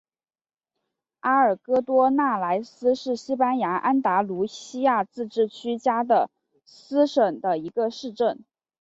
[1.19, 6.31] 阿尔戈多纳莱斯是西班牙安达卢西亚自治区加的
[6.65, 8.43] 斯省的一个市镇。